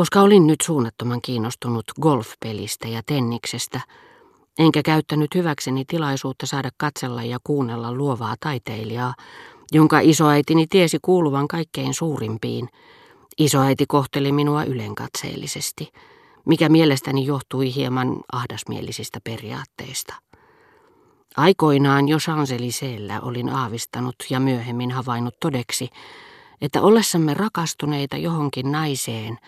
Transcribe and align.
Koska 0.00 0.20
olin 0.22 0.46
nyt 0.46 0.60
suunnattoman 0.60 1.20
kiinnostunut 1.22 1.84
golfpelistä 2.00 2.88
ja 2.88 3.02
tenniksestä, 3.06 3.80
enkä 4.58 4.82
käyttänyt 4.82 5.34
hyväkseni 5.34 5.84
tilaisuutta 5.84 6.46
saada 6.46 6.70
katsella 6.76 7.22
ja 7.22 7.38
kuunnella 7.44 7.94
luovaa 7.94 8.34
taiteilijaa, 8.40 9.14
jonka 9.72 10.00
isoäitini 10.00 10.66
tiesi 10.66 10.98
kuuluvan 11.02 11.48
kaikkein 11.48 11.94
suurimpiin. 11.94 12.68
Isoäiti 13.38 13.84
kohteli 13.88 14.32
minua 14.32 14.64
ylenkatseellisesti, 14.64 15.92
mikä 16.46 16.68
mielestäni 16.68 17.26
johtui 17.26 17.74
hieman 17.74 18.16
ahdasmielisistä 18.32 19.18
periaatteista. 19.24 20.14
Aikoinaan 21.36 22.08
jo 22.08 22.18
Chanceliseellä 22.18 23.20
olin 23.20 23.48
aavistanut 23.48 24.16
ja 24.30 24.40
myöhemmin 24.40 24.90
havainnut 24.90 25.34
todeksi, 25.40 25.88
että 26.60 26.82
ollessamme 26.82 27.34
rakastuneita 27.34 28.16
johonkin 28.16 28.72
naiseen, 28.72 29.38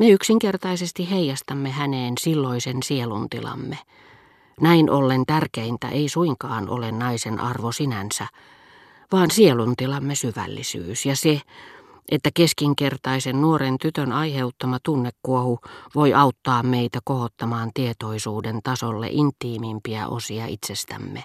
me 0.00 0.08
yksinkertaisesti 0.08 1.10
heijastamme 1.10 1.70
häneen 1.70 2.14
silloisen 2.20 2.82
sieluntilamme. 2.82 3.78
Näin 4.60 4.90
ollen 4.90 5.26
tärkeintä 5.26 5.88
ei 5.88 6.08
suinkaan 6.08 6.68
ole 6.68 6.92
naisen 6.92 7.40
arvo 7.40 7.72
sinänsä, 7.72 8.26
vaan 9.12 9.30
sieluntilamme 9.30 10.14
syvällisyys 10.14 11.06
ja 11.06 11.16
se, 11.16 11.40
että 12.10 12.30
keskinkertaisen 12.34 13.40
nuoren 13.40 13.78
tytön 13.78 14.12
aiheuttama 14.12 14.78
tunnekuohu 14.82 15.58
voi 15.94 16.14
auttaa 16.14 16.62
meitä 16.62 16.98
kohottamaan 17.04 17.70
tietoisuuden 17.74 18.60
tasolle 18.62 19.08
intiimimpiä 19.10 20.08
osia 20.08 20.46
itsestämme, 20.46 21.24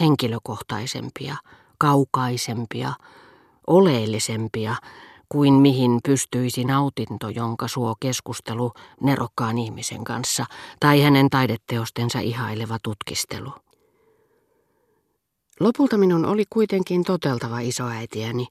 henkilökohtaisempia, 0.00 1.36
kaukaisempia, 1.78 2.92
oleellisempia 3.66 4.76
kuin 5.28 5.54
mihin 5.54 6.00
pystyisi 6.04 6.64
nautinto, 6.64 7.28
jonka 7.28 7.68
suo 7.68 7.94
keskustelu 8.00 8.72
nerokkaan 9.00 9.58
ihmisen 9.58 10.04
kanssa 10.04 10.46
tai 10.80 11.02
hänen 11.02 11.30
taideteostensa 11.30 12.20
ihaileva 12.20 12.78
tutkistelu. 12.82 13.52
Lopulta 15.60 15.98
minun 15.98 16.26
oli 16.26 16.44
kuitenkin 16.50 17.04
toteltava 17.04 17.60
isoäitiäni, 17.60 18.46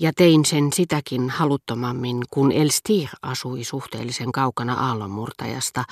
ja 0.00 0.12
tein 0.16 0.44
sen 0.44 0.72
sitäkin 0.72 1.30
haluttomammin, 1.30 2.22
kun 2.30 2.52
Elstir 2.52 3.08
asui 3.22 3.64
suhteellisen 3.64 4.32
kaukana 4.32 4.74
aallonmurtajasta, 4.74 5.84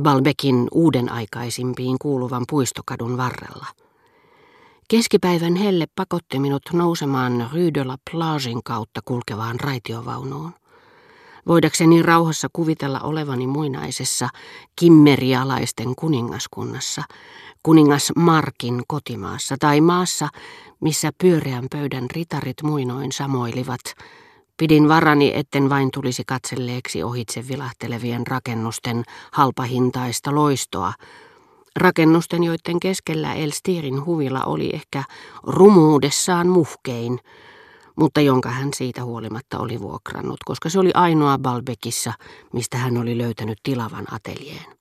Balbekin 0.00 0.68
uuden 0.72 1.12
aikaisimpiin 1.12 1.96
kuuluvan 1.98 2.44
puistokadun 2.48 3.16
varrella. 3.16 3.66
Keskipäivän 4.88 5.56
helle 5.56 5.86
pakotti 5.94 6.38
minut 6.38 6.62
nousemaan 6.72 7.50
Rydöla 7.52 7.96
Plagen 8.10 8.62
kautta 8.64 9.00
kulkevaan 9.04 9.60
raitiovaunuun. 9.60 10.54
Voidakseni 11.46 12.02
rauhassa 12.02 12.48
kuvitella 12.52 13.00
olevani 13.00 13.46
muinaisessa 13.46 14.28
kimmerialaisten 14.76 15.94
kuningaskunnassa, 15.96 17.02
kuningas 17.62 18.12
Markin 18.16 18.82
kotimaassa 18.88 19.56
tai 19.60 19.80
maassa, 19.80 20.28
missä 20.80 21.10
pyöreän 21.18 21.66
pöydän 21.70 22.06
ritarit 22.12 22.62
muinoin 22.62 23.12
samoilivat, 23.12 23.80
pidin 24.56 24.88
varani, 24.88 25.32
etten 25.34 25.70
vain 25.70 25.90
tulisi 25.90 26.22
katselleeksi 26.26 27.02
ohitse 27.02 27.48
vilahtelevien 27.48 28.26
rakennusten 28.26 29.04
halpahintaista 29.32 30.34
loistoa, 30.34 30.92
rakennusten, 31.76 32.44
joiden 32.44 32.80
keskellä 32.80 33.34
Elstirin 33.34 34.04
huvila 34.04 34.44
oli 34.44 34.70
ehkä 34.72 35.04
rumuudessaan 35.42 36.46
muhkein, 36.48 37.18
mutta 37.96 38.20
jonka 38.20 38.48
hän 38.48 38.68
siitä 38.76 39.04
huolimatta 39.04 39.58
oli 39.58 39.80
vuokrannut, 39.80 40.36
koska 40.44 40.68
se 40.68 40.78
oli 40.78 40.90
ainoa 40.94 41.38
Balbekissa, 41.38 42.12
mistä 42.52 42.78
hän 42.78 42.96
oli 42.96 43.18
löytänyt 43.18 43.58
tilavan 43.62 44.14
ateljeen. 44.14 44.76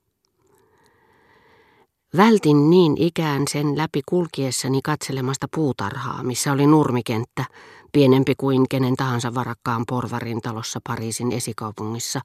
Vältin 2.17 2.69
niin 2.69 2.97
ikään 2.97 3.43
sen 3.49 3.77
läpi 3.77 4.01
kulkiessani 4.05 4.79
katselemasta 4.83 5.47
puutarhaa, 5.55 6.23
missä 6.23 6.51
oli 6.51 6.67
nurmikenttä, 6.67 7.45
pienempi 7.91 8.33
kuin 8.37 8.69
kenen 8.69 8.95
tahansa 8.95 9.33
varakkaan 9.33 9.83
porvarin 9.87 10.41
talossa 10.41 10.79
Pariisin 10.87 11.31
esikaupungissa. 11.31 12.21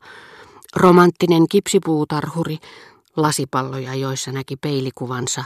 Romanttinen 0.77 1.49
kipsipuutarhuri, 1.51 2.59
lasipalloja, 3.17 3.95
joissa 3.95 4.33
näki 4.33 4.57
peilikuvansa, 4.57 5.45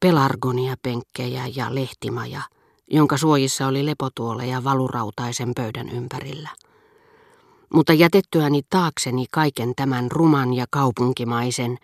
pelargonia-penkkejä 0.00 1.46
ja 1.56 1.74
lehtimaja, 1.74 2.42
jonka 2.90 3.16
suojissa 3.16 3.66
oli 3.66 3.86
lepotuoleja 3.86 4.64
valurautaisen 4.64 5.52
pöydän 5.56 5.88
ympärillä. 5.88 6.50
Mutta 7.74 7.92
jätettyäni 7.92 8.62
taakseni 8.70 9.26
kaiken 9.30 9.72
tämän 9.76 10.10
ruman 10.10 10.54
ja 10.54 10.66
kaupunkimaisen, 10.70 11.78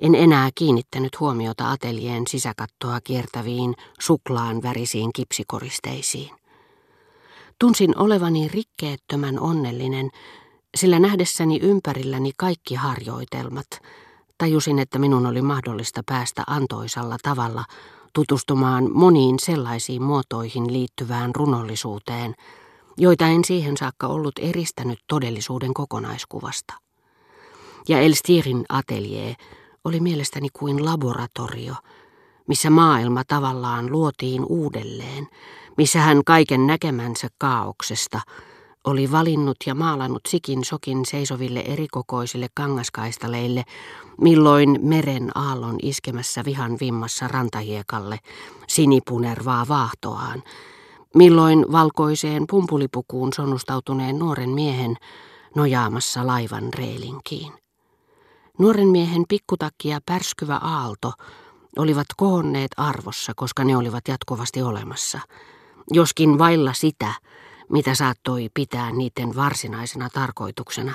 en 0.00 0.14
enää 0.14 0.50
kiinnittänyt 0.54 1.20
huomiota 1.20 1.70
ateljeen 1.70 2.26
sisäkattoa 2.26 3.00
kiertäviin 3.04 3.74
suklaan 4.00 4.62
värisiin 4.62 5.10
kipsikoristeisiin. 5.12 6.30
Tunsin 7.58 7.98
olevani 7.98 8.48
rikkeettömän 8.48 9.40
onnellinen, 9.40 10.10
sillä 10.76 10.98
nähdessäni 10.98 11.58
ympärilläni 11.62 12.30
kaikki 12.36 12.74
harjoitelmat, 12.74 13.66
tajusin, 14.40 14.78
että 14.78 14.98
minun 14.98 15.26
oli 15.26 15.42
mahdollista 15.42 16.02
päästä 16.06 16.42
antoisalla 16.46 17.16
tavalla 17.22 17.64
tutustumaan 18.12 18.90
moniin 18.92 19.38
sellaisiin 19.38 20.02
muotoihin 20.02 20.72
liittyvään 20.72 21.34
runollisuuteen, 21.34 22.34
joita 22.96 23.26
en 23.26 23.44
siihen 23.44 23.76
saakka 23.76 24.06
ollut 24.06 24.34
eristänyt 24.38 24.98
todellisuuden 25.06 25.74
kokonaiskuvasta. 25.74 26.74
Ja 27.88 28.00
Elstirin 28.00 28.64
atelier 28.68 29.34
oli 29.84 30.00
mielestäni 30.00 30.48
kuin 30.52 30.84
laboratorio, 30.84 31.74
missä 32.46 32.70
maailma 32.70 33.22
tavallaan 33.24 33.92
luotiin 33.92 34.44
uudelleen, 34.48 35.28
missä 35.76 36.00
hän 36.00 36.24
kaiken 36.24 36.66
näkemänsä 36.66 37.28
kaauksesta 37.38 38.20
oli 38.84 39.12
valinnut 39.12 39.56
ja 39.66 39.74
maalannut 39.74 40.22
sikin 40.28 40.64
sokin 40.64 41.06
seisoville 41.06 41.60
erikokoisille 41.60 42.46
kangaskaistaleille, 42.54 43.64
milloin 44.20 44.78
meren 44.82 45.30
aallon 45.34 45.76
iskemässä 45.82 46.44
vihan 46.44 46.76
vimmassa 46.80 47.28
rantahiekalle 47.28 48.18
sinipunervaa 48.68 49.68
vaahtoaan, 49.68 50.42
milloin 51.14 51.72
valkoiseen 51.72 52.44
pumpulipukuun 52.50 53.32
sonnustautuneen 53.32 54.18
nuoren 54.18 54.50
miehen 54.50 54.96
nojaamassa 55.54 56.26
laivan 56.26 56.74
reilinkiin. 56.74 57.52
Nuoren 58.58 58.88
miehen 58.88 59.24
pikkutakki 59.28 59.88
ja 59.88 60.00
pärskyvä 60.06 60.56
aalto 60.56 61.12
olivat 61.78 62.06
kohonneet 62.16 62.70
arvossa, 62.76 63.32
koska 63.36 63.64
ne 63.64 63.76
olivat 63.76 64.08
jatkuvasti 64.08 64.62
olemassa. 64.62 65.20
Joskin 65.90 66.38
vailla 66.38 66.72
sitä, 66.72 67.12
mitä 67.72 67.94
saattoi 67.94 68.48
pitää 68.54 68.90
niiden 68.92 69.36
varsinaisena 69.36 70.08
tarkoituksena. 70.10 70.94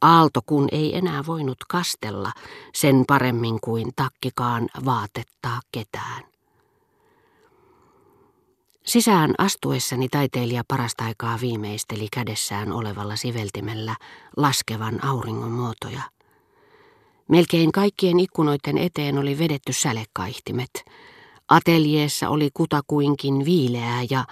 Aalto 0.00 0.40
kun 0.46 0.68
ei 0.72 0.96
enää 0.96 1.26
voinut 1.26 1.58
kastella 1.68 2.32
sen 2.74 3.04
paremmin 3.06 3.60
kuin 3.60 3.90
takkikaan 3.96 4.68
vaatettaa 4.84 5.60
ketään. 5.72 6.24
Sisään 8.84 9.34
astuessani 9.38 10.08
taiteilija 10.08 10.62
parasta 10.68 11.04
aikaa 11.04 11.38
viimeisteli 11.40 12.08
kädessään 12.12 12.72
olevalla 12.72 13.16
siveltimellä 13.16 13.96
laskevan 14.36 15.04
auringon 15.04 15.50
muotoja. 15.50 16.02
Melkein 17.28 17.72
kaikkien 17.72 18.20
ikkunoiden 18.20 18.78
eteen 18.78 19.18
oli 19.18 19.38
vedetty 19.38 19.72
sälekaihtimet. 19.72 20.70
Ateljeessa 21.48 22.28
oli 22.28 22.50
kutakuinkin 22.54 23.44
viileää 23.44 24.02
ja 24.10 24.24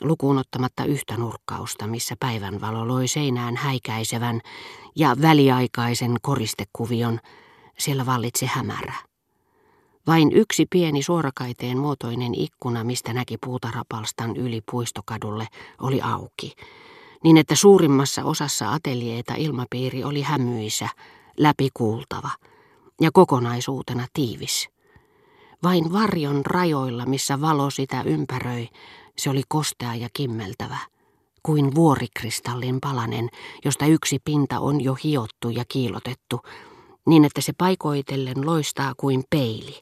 lukuun 0.00 0.38
ottamatta 0.38 0.84
yhtä 0.84 1.16
nurkkausta, 1.16 1.86
missä 1.86 2.14
päivänvalo 2.20 2.88
loi 2.88 3.08
seinään 3.08 3.56
häikäisevän 3.56 4.40
ja 4.96 5.16
väliaikaisen 5.22 6.16
koristekuvion, 6.22 7.20
siellä 7.78 8.06
vallitsi 8.06 8.46
hämärä. 8.46 8.94
Vain 10.06 10.32
yksi 10.32 10.66
pieni 10.70 11.02
suorakaiteen 11.02 11.78
muotoinen 11.78 12.34
ikkuna, 12.34 12.84
mistä 12.84 13.12
näki 13.12 13.38
puutarhapalstan 13.38 14.36
yli 14.36 14.62
puistokadulle, 14.70 15.46
oli 15.80 16.00
auki, 16.00 16.52
niin 17.24 17.36
että 17.36 17.54
suurimmassa 17.54 18.24
osassa 18.24 18.72
ateljeita 18.72 19.34
ilmapiiri 19.34 20.04
oli 20.04 20.22
hämyisä, 20.22 20.88
läpikuultava 21.38 22.30
ja 23.00 23.10
kokonaisuutena 23.12 24.06
tiivis. 24.12 24.68
Vain 25.62 25.92
varjon 25.92 26.46
rajoilla, 26.46 27.06
missä 27.06 27.40
valo 27.40 27.70
sitä 27.70 28.02
ympäröi, 28.02 28.68
se 29.18 29.30
oli 29.30 29.42
kostea 29.48 29.94
ja 29.94 30.08
kimmeltävä, 30.12 30.78
kuin 31.42 31.74
vuorikristallin 31.74 32.80
palanen, 32.80 33.28
josta 33.64 33.86
yksi 33.86 34.18
pinta 34.24 34.60
on 34.60 34.80
jo 34.80 34.96
hiottu 35.04 35.48
ja 35.48 35.64
kiilotettu, 35.68 36.40
niin 37.06 37.24
että 37.24 37.40
se 37.40 37.52
paikoitellen 37.58 38.46
loistaa 38.46 38.92
kuin 38.96 39.24
peili 39.30 39.80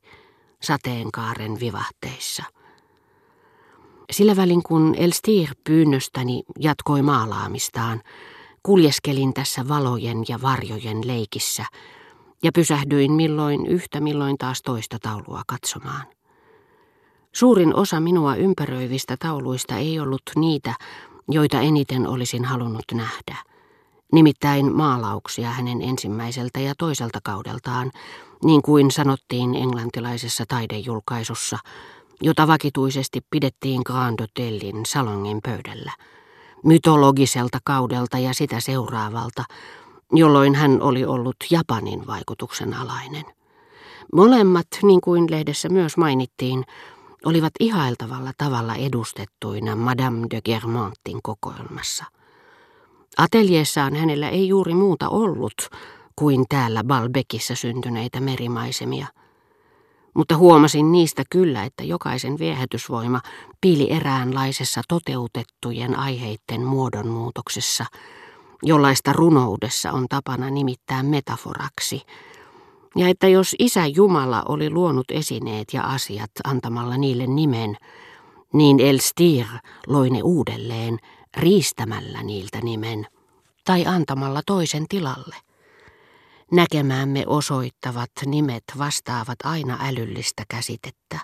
sateenkaaren 0.63 1.61
vivahteissa. 1.61 2.43
Sillä 4.11 4.37
välin 4.37 4.63
kun 4.63 4.95
Elstir 4.99 5.49
pyynnöstäni 5.65 6.43
jatkoi 6.61 7.03
maalaamistaan, 7.03 8.03
Kuljeskelin 8.63 9.35
tässä 9.35 9.69
valojen 9.69 10.19
ja 10.29 10.43
varjojen 10.43 11.07
leikissä 11.07 11.65
ja 12.43 12.53
pysähdyin 12.53 13.13
milloin 13.13 13.67
yhtä 13.67 14.01
milloin 14.01 14.39
taas 14.39 14.63
toista 14.63 14.99
taulua 14.99 15.43
katsomaan. 15.47 16.07
Suurin 17.37 17.75
osa 17.77 18.01
minua 18.01 18.35
ympäröivistä 18.35 19.17
tauluista 19.19 19.77
ei 19.77 20.01
ollut 20.01 20.23
niitä, 20.37 20.75
joita 21.29 21.61
eniten 21.61 22.09
olisin 22.09 22.45
halunnut 22.45 22.85
nähdä. 22.93 23.37
Nimittäin 24.13 24.77
maalauksia 24.77 25.51
hänen 25.51 25.83
ensimmäiseltä 25.83 26.61
ja 26.61 26.75
toiselta 26.79 27.19
kaudeltaan, 27.23 27.91
niin 28.45 28.63
kuin 28.63 28.91
sanottiin 28.91 29.55
englantilaisessa 29.55 30.45
taidejulkaisussa, 30.49 31.59
jota 32.23 32.47
vakituisesti 32.47 33.21
pidettiin 33.31 33.83
Grand 33.85 34.21
Hotellin 34.21 34.87
salongin 34.87 35.41
pöydällä. 35.45 35.93
Mytologiselta 36.65 37.59
kaudelta 37.65 38.19
ja 38.19 38.35
sitä 38.35 38.61
seuraavalta, 38.61 39.45
jolloin 40.13 40.55
hän 40.55 40.83
oli 40.83 41.05
ollut 41.05 41.37
Japanin 41.51 42.07
vaikutuksen 42.07 42.75
alainen. 42.75 43.25
Molemmat, 44.13 44.67
niin 44.83 45.01
kuin 45.01 45.31
lehdessä 45.31 45.69
myös 45.69 45.97
mainittiin, 45.97 46.65
olivat 47.25 47.53
ihailtavalla 47.61 48.31
tavalla 48.39 48.75
edustettuina 48.75 49.77
Madame 49.77 50.27
de 50.31 50.41
Germantin 50.41 51.23
kokoelmassa. 51.23 52.05
Ateljeessaan 53.17 53.97
hänellä 53.97 54.29
ei 54.29 54.49
juuri 54.49 54.75
muuta 54.75 55.09
ollut 55.09 55.69
kuin 56.17 56.45
täällä 56.49 56.85
Balbekissa 56.85 57.55
syntyneitä 57.55 58.21
merimaisemia. 58.21 59.07
Mutta 60.15 60.37
huomasin 60.37 60.93
niistä 60.93 61.23
kyllä, 61.31 61.65
että 61.65 61.85
jokaisen 61.85 62.39
viehätysvoima 62.39 63.21
piili 63.61 63.93
eräänlaisessa 63.93 64.83
toteutettujen 64.89 65.99
aiheiden 65.99 66.65
muodonmuutoksessa, 66.65 67.87
jollaista 68.63 69.13
runoudessa 69.13 69.93
on 69.93 70.07
tapana 70.09 70.51
nimittää 70.51 71.03
metaforaksi– 71.03 72.03
ja 72.97 73.09
että 73.09 73.29
jos 73.29 73.57
Isä 73.59 73.87
Jumala 73.87 74.43
oli 74.49 74.71
luonut 74.71 75.11
esineet 75.11 75.73
ja 75.73 75.83
asiat 75.83 76.31
antamalla 76.45 76.97
niille 76.97 77.27
nimen, 77.27 77.77
niin 78.53 78.81
Elstir 78.81 79.47
loi 79.87 80.11
ne 80.11 80.23
uudelleen 80.23 80.99
riistämällä 81.37 82.23
niiltä 82.23 82.61
nimen 82.61 83.07
tai 83.65 83.87
antamalla 83.87 84.41
toisen 84.47 84.85
tilalle. 84.89 85.37
Näkemäämme 86.53 87.25
osoittavat 87.27 88.11
nimet 88.27 88.65
vastaavat 88.79 89.39
aina 89.45 89.79
älyllistä 89.81 90.43
käsitettä, 90.49 91.19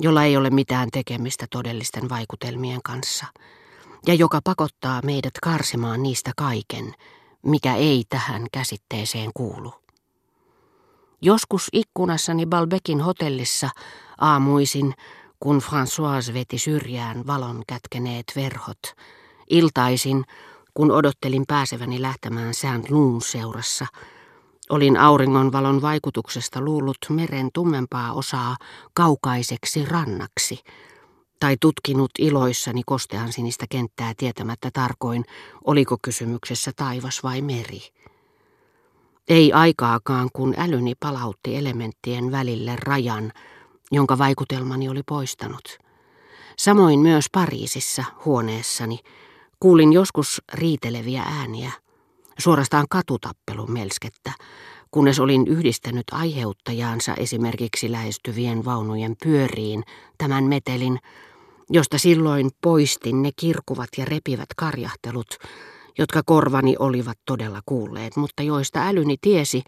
jolla 0.00 0.24
ei 0.24 0.36
ole 0.36 0.50
mitään 0.50 0.88
tekemistä 0.92 1.46
todellisten 1.50 2.08
vaikutelmien 2.08 2.80
kanssa, 2.84 3.26
ja 4.06 4.14
joka 4.14 4.40
pakottaa 4.44 5.00
meidät 5.04 5.32
karsimaan 5.42 6.02
niistä 6.02 6.32
kaiken, 6.36 6.94
mikä 7.42 7.74
ei 7.74 8.04
tähän 8.08 8.46
käsitteeseen 8.52 9.30
kuulu. 9.34 9.79
Joskus 11.22 11.68
ikkunassani 11.72 12.46
Balbekin 12.46 13.00
hotellissa 13.00 13.70
aamuisin, 14.18 14.94
kun 15.40 15.62
François 15.62 16.34
veti 16.34 16.58
syrjään 16.58 17.26
valon 17.26 17.62
kätkeneet 17.68 18.32
verhot. 18.36 18.78
Iltaisin, 19.50 20.24
kun 20.74 20.90
odottelin 20.90 21.44
pääseväni 21.48 22.02
lähtemään 22.02 22.54
Saint 22.54 22.90
Loun 22.90 23.22
seurassa, 23.22 23.86
olin 24.70 24.96
auringonvalon 24.96 25.82
vaikutuksesta 25.82 26.60
luullut 26.60 26.98
meren 27.08 27.48
tummempaa 27.54 28.12
osaa 28.12 28.56
kaukaiseksi 28.94 29.84
rannaksi, 29.84 30.58
tai 31.40 31.56
tutkinut 31.60 32.10
iloissani 32.18 32.82
kostean 32.86 33.32
sinistä 33.32 33.66
kenttää 33.70 34.12
tietämättä 34.16 34.70
tarkoin, 34.72 35.24
oliko 35.64 35.96
kysymyksessä 36.02 36.72
taivas 36.76 37.22
vai 37.22 37.42
meri. 37.42 37.80
Ei 39.30 39.52
aikaakaan, 39.52 40.28
kun 40.32 40.54
älyni 40.56 40.94
palautti 41.00 41.56
elementtien 41.56 42.32
välille 42.32 42.76
rajan, 42.76 43.32
jonka 43.92 44.18
vaikutelmani 44.18 44.88
oli 44.88 45.02
poistanut. 45.02 45.78
Samoin 46.58 47.00
myös 47.00 47.24
Pariisissa, 47.32 48.04
huoneessani, 48.24 48.98
kuulin 49.60 49.92
joskus 49.92 50.42
riiteleviä 50.52 51.22
ääniä, 51.22 51.72
suorastaan 52.38 52.86
katutappelun 52.90 53.72
melskettä, 53.72 54.32
kunnes 54.90 55.20
olin 55.20 55.48
yhdistänyt 55.48 56.06
aiheuttajaansa 56.12 57.14
esimerkiksi 57.14 57.92
lähestyvien 57.92 58.64
vaunujen 58.64 59.16
pyöriin 59.22 59.82
tämän 60.18 60.44
metelin, 60.44 60.98
josta 61.70 61.98
silloin 61.98 62.50
poistin 62.62 63.22
ne 63.22 63.30
kirkuvat 63.36 63.88
ja 63.96 64.04
repivät 64.04 64.48
karjahtelut, 64.56 65.38
jotka 65.98 66.22
korvani 66.26 66.76
olivat 66.78 67.18
todella 67.26 67.60
kuulleet, 67.66 68.16
mutta 68.16 68.42
joista 68.42 68.86
älyni 68.86 69.16
tiesi, 69.20 69.62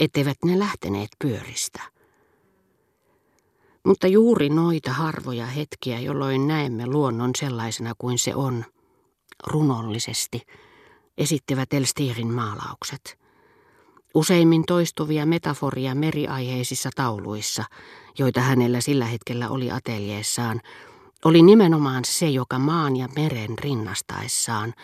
etteivät 0.00 0.36
ne 0.44 0.58
lähteneet 0.58 1.08
pyöristä. 1.18 1.82
Mutta 3.86 4.06
juuri 4.06 4.48
noita 4.48 4.92
harvoja 4.92 5.46
hetkiä, 5.46 6.00
jolloin 6.00 6.46
näemme 6.46 6.86
luonnon 6.86 7.30
sellaisena 7.36 7.92
kuin 7.98 8.18
se 8.18 8.34
on, 8.34 8.64
runollisesti, 9.46 10.42
esittivät 11.18 11.72
Elstirin 11.72 12.32
maalaukset. 12.32 13.18
Useimmin 14.14 14.64
toistuvia 14.66 15.26
metaforia 15.26 15.94
meriaiheisissa 15.94 16.90
tauluissa, 16.96 17.64
joita 18.18 18.40
hänellä 18.40 18.80
sillä 18.80 19.04
hetkellä 19.04 19.48
oli 19.48 19.70
ateljeessaan, 19.70 20.60
oli 21.24 21.42
nimenomaan 21.42 22.04
se, 22.04 22.28
joka 22.28 22.58
maan 22.58 22.96
ja 22.96 23.08
meren 23.16 23.58
rinnastaessaan 23.58 24.74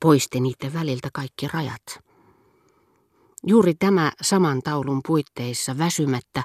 poisti 0.00 0.40
niiden 0.40 0.74
väliltä 0.74 1.08
kaikki 1.12 1.48
rajat. 1.52 2.04
Juuri 3.46 3.74
tämä 3.74 4.12
saman 4.20 4.62
taulun 4.62 5.00
puitteissa 5.06 5.78
väsymättä, 5.78 6.42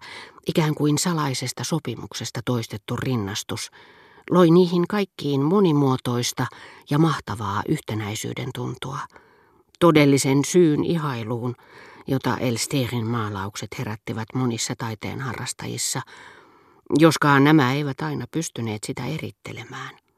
ikään 0.48 0.76
kuin 0.76 0.98
salaisesta 0.98 1.64
sopimuksesta 1.64 2.42
toistettu 2.46 2.96
rinnastus, 2.96 3.72
loi 4.30 4.52
niihin 4.52 4.88
kaikkiin 4.88 5.42
monimuotoista 5.42 6.48
ja 6.90 7.00
mahtavaa 7.00 7.64
yhtenäisyyden 7.68 8.50
tuntua. 8.56 9.00
Todellisen 9.80 10.46
syyn 10.46 10.84
ihailuun, 10.84 11.56
jota 12.08 12.38
Elsterin 12.38 13.06
maalaukset 13.06 13.70
herättivät 13.80 14.28
monissa 14.36 14.74
taiteen 14.78 15.20
harrastajissa, 15.22 16.02
joskaan 17.00 17.44
nämä 17.44 17.74
eivät 17.74 18.02
aina 18.02 18.26
pystyneet 18.32 18.84
sitä 18.84 19.06
erittelemään. 19.06 20.09